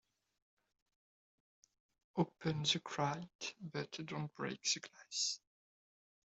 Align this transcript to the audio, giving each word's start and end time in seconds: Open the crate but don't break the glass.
Open 2.15 2.63
the 2.63 2.81
crate 2.83 3.53
but 3.71 3.91
don't 4.07 4.33
break 4.33 4.63
the 4.63 4.79
glass. 4.79 5.39